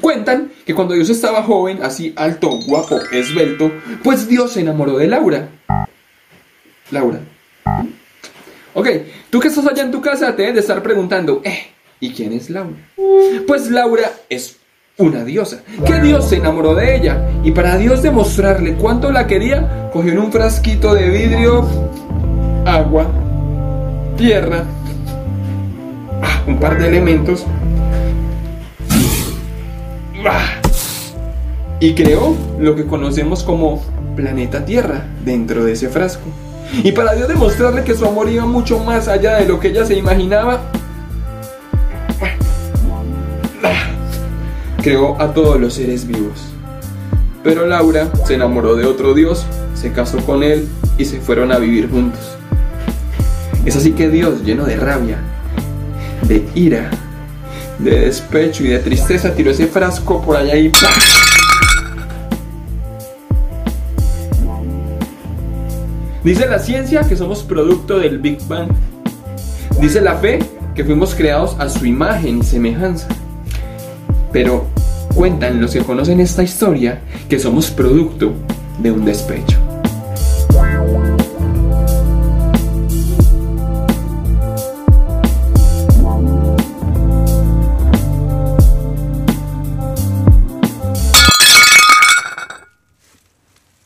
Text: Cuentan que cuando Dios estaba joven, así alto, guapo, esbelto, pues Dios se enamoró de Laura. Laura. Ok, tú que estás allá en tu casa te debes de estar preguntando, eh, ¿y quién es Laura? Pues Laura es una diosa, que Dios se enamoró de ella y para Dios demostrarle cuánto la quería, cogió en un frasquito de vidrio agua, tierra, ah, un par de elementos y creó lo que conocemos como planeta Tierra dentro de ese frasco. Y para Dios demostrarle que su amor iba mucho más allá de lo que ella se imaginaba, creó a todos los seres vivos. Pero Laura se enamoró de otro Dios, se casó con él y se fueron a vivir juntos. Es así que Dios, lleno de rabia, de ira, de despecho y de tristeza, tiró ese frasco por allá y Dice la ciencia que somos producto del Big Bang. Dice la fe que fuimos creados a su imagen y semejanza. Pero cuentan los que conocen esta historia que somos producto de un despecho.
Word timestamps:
Cuentan 0.00 0.52
que 0.64 0.74
cuando 0.74 0.94
Dios 0.94 1.10
estaba 1.10 1.42
joven, 1.42 1.80
así 1.82 2.12
alto, 2.16 2.58
guapo, 2.66 2.98
esbelto, 3.12 3.70
pues 4.02 4.28
Dios 4.28 4.52
se 4.52 4.60
enamoró 4.60 4.98
de 4.98 5.06
Laura. 5.06 5.48
Laura. 6.90 7.20
Ok, 8.74 8.88
tú 9.30 9.40
que 9.40 9.48
estás 9.48 9.66
allá 9.66 9.82
en 9.82 9.92
tu 9.92 10.00
casa 10.00 10.34
te 10.34 10.42
debes 10.42 10.54
de 10.54 10.60
estar 10.60 10.82
preguntando, 10.82 11.40
eh, 11.44 11.68
¿y 12.00 12.10
quién 12.12 12.32
es 12.32 12.50
Laura? 12.50 12.76
Pues 13.46 13.70
Laura 13.70 14.10
es 14.28 14.58
una 14.98 15.24
diosa, 15.24 15.62
que 15.86 16.00
Dios 16.00 16.28
se 16.28 16.36
enamoró 16.36 16.74
de 16.74 16.96
ella 16.96 17.28
y 17.42 17.50
para 17.50 17.76
Dios 17.76 18.02
demostrarle 18.02 18.74
cuánto 18.74 19.10
la 19.10 19.26
quería, 19.26 19.90
cogió 19.92 20.12
en 20.12 20.18
un 20.18 20.32
frasquito 20.32 20.94
de 20.94 21.08
vidrio 21.08 21.68
agua, 22.64 23.06
tierra, 24.16 24.64
ah, 26.22 26.42
un 26.46 26.58
par 26.58 26.78
de 26.78 26.88
elementos 26.88 27.44
y 31.80 31.94
creó 31.94 32.34
lo 32.58 32.74
que 32.74 32.86
conocemos 32.86 33.42
como 33.42 33.82
planeta 34.16 34.64
Tierra 34.64 35.04
dentro 35.24 35.64
de 35.64 35.72
ese 35.72 35.88
frasco. 35.88 36.24
Y 36.82 36.92
para 36.92 37.14
Dios 37.14 37.28
demostrarle 37.28 37.84
que 37.84 37.94
su 37.94 38.06
amor 38.06 38.28
iba 38.28 38.46
mucho 38.46 38.78
más 38.78 39.08
allá 39.08 39.36
de 39.36 39.46
lo 39.46 39.60
que 39.60 39.68
ella 39.68 39.84
se 39.84 39.96
imaginaba, 39.96 40.62
creó 44.82 45.20
a 45.20 45.32
todos 45.32 45.60
los 45.60 45.74
seres 45.74 46.06
vivos. 46.06 46.46
Pero 47.42 47.66
Laura 47.66 48.08
se 48.26 48.34
enamoró 48.34 48.74
de 48.76 48.86
otro 48.86 49.14
Dios, 49.14 49.46
se 49.74 49.92
casó 49.92 50.18
con 50.24 50.42
él 50.42 50.68
y 50.96 51.04
se 51.04 51.20
fueron 51.20 51.52
a 51.52 51.58
vivir 51.58 51.90
juntos. 51.90 52.36
Es 53.64 53.76
así 53.76 53.92
que 53.92 54.08
Dios, 54.08 54.42
lleno 54.42 54.64
de 54.64 54.76
rabia, 54.76 55.18
de 56.22 56.46
ira, 56.54 56.90
de 57.78 58.00
despecho 58.00 58.64
y 58.64 58.68
de 58.68 58.78
tristeza, 58.78 59.34
tiró 59.34 59.50
ese 59.50 59.66
frasco 59.66 60.22
por 60.22 60.36
allá 60.36 60.56
y 60.56 60.70
Dice 66.22 66.46
la 66.46 66.58
ciencia 66.58 67.02
que 67.02 67.16
somos 67.16 67.42
producto 67.42 67.98
del 67.98 68.18
Big 68.18 68.38
Bang. 68.48 68.70
Dice 69.80 70.00
la 70.00 70.16
fe 70.16 70.38
que 70.74 70.82
fuimos 70.82 71.14
creados 71.14 71.54
a 71.58 71.68
su 71.68 71.84
imagen 71.84 72.38
y 72.38 72.42
semejanza. 72.42 73.08
Pero 74.32 74.66
cuentan 75.14 75.60
los 75.60 75.72
que 75.72 75.80
conocen 75.80 76.20
esta 76.20 76.42
historia 76.42 77.02
que 77.28 77.38
somos 77.38 77.70
producto 77.70 78.32
de 78.78 78.90
un 78.90 79.04
despecho. 79.04 79.63